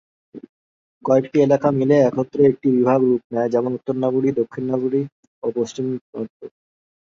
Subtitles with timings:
[1.05, 5.09] কয়েকটি এলাকা মিলে একত্রে একটি বিভাগে রূপ নেয়, যেমন "উত্তর নগরী", "দক্ষিণ নগরী" ও
[5.43, 6.39] "মধ্য পশ্চিম প্রান্ত"।